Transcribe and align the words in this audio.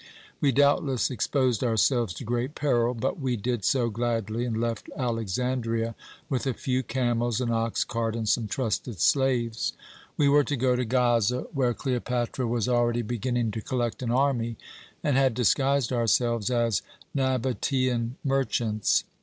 We 0.39 0.51
doubtless 0.51 1.11
exposed 1.11 1.63
ourselves 1.63 2.11
to 2.15 2.23
great 2.23 2.55
peril, 2.55 2.95
but 2.95 3.19
we 3.19 3.35
did 3.35 3.63
so 3.63 3.91
gladly, 3.91 4.45
and 4.45 4.59
left 4.59 4.89
Alexandria 4.97 5.93
with 6.27 6.47
a 6.47 6.55
few 6.55 6.81
camels, 6.81 7.39
an 7.39 7.51
ox 7.51 7.83
cart, 7.83 8.15
and 8.15 8.27
some 8.27 8.47
trusted 8.47 8.99
slaves. 8.99 9.73
We 10.17 10.27
were 10.27 10.43
to 10.45 10.55
go 10.55 10.75
to 10.75 10.85
Gaza, 10.85 11.41
where 11.53 11.75
Cleopatra 11.75 12.47
was 12.47 12.67
already 12.67 13.03
beginning 13.03 13.51
to 13.51 13.61
collect 13.61 14.01
an 14.01 14.09
army, 14.09 14.55
and 15.03 15.15
had 15.17 15.35
disguised 15.35 15.93
ourselves 15.93 16.49
as 16.49 16.81
Nabatæan 17.15 18.13
merchants. 18.23 19.03